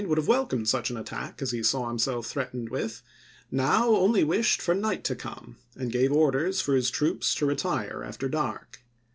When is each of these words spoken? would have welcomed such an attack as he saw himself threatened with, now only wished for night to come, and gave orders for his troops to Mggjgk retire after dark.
would 0.03 0.17
have 0.17 0.27
welcomed 0.27 0.67
such 0.67 0.89
an 0.89 0.97
attack 0.97 1.43
as 1.43 1.51
he 1.51 1.61
saw 1.61 1.87
himself 1.87 2.25
threatened 2.25 2.69
with, 2.69 3.03
now 3.51 3.87
only 3.89 4.23
wished 4.23 4.59
for 4.59 4.73
night 4.73 5.03
to 5.03 5.15
come, 5.15 5.57
and 5.75 5.91
gave 5.91 6.11
orders 6.11 6.59
for 6.59 6.73
his 6.75 6.89
troops 6.89 7.35
to 7.35 7.45
Mggjgk 7.45 7.49
retire 7.49 8.03
after 8.03 8.27
dark. 8.27 8.79